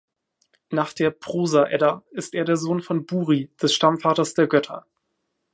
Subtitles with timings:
[0.71, 4.87] Nach der "Prosa-Edda" ist er der Sohn von Buri, des Stammvaters der Götter.